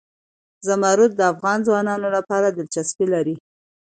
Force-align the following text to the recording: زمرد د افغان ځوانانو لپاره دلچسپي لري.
زمرد 0.67 1.11
د 1.15 1.21
افغان 1.33 1.59
ځوانانو 1.67 2.07
لپاره 2.15 2.47
دلچسپي 2.49 3.05
لري. 3.13 3.35